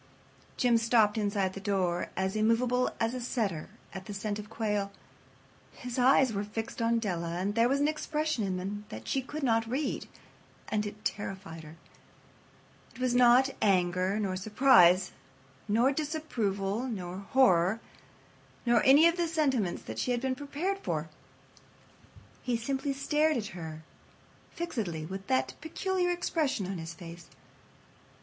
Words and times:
Jim 0.57 0.77
stopped 0.79 1.15
inside 1.15 1.53
the 1.53 1.59
door, 1.59 2.09
as 2.17 2.35
immovable 2.35 2.89
as 2.99 3.13
a 3.13 3.19
setter 3.21 3.69
at 3.93 4.05
the 4.07 4.15
scent 4.15 4.39
of 4.39 4.49
quail. 4.49 4.91
His 5.73 5.99
eyes 5.99 6.33
were 6.33 6.43
fixed 6.43 6.81
upon 6.81 6.97
Della, 6.97 7.33
and 7.37 7.53
there 7.53 7.69
was 7.69 7.79
an 7.79 7.87
expression 7.87 8.43
in 8.43 8.57
them 8.57 8.85
that 8.89 9.07
she 9.07 9.21
could 9.21 9.43
not 9.43 9.69
read, 9.69 10.07
and 10.69 10.87
it 10.87 11.05
terrified 11.05 11.63
her. 11.63 11.75
It 12.95 12.99
was 12.99 13.13
not 13.13 13.51
anger, 13.61 14.19
nor 14.19 14.35
surprise, 14.35 15.11
nor 15.67 15.91
disapproval, 15.91 16.87
nor 16.87 17.19
horror, 17.19 17.79
nor 18.65 18.81
any 18.83 19.07
of 19.07 19.17
the 19.17 19.27
sentiments 19.27 19.83
that 19.83 19.99
she 19.99 20.09
had 20.09 20.19
been 20.21 20.33
prepared 20.33 20.79
for. 20.79 21.09
He 22.41 22.57
simply 22.57 22.93
stared 22.93 23.37
at 23.37 23.47
her 23.53 23.83
fixedly 24.51 25.05
with 25.05 25.27
that 25.27 25.53
peculiar 25.61 26.09
expression 26.09 26.65
on 26.65 26.79
his 26.79 26.95
face. 26.95 27.27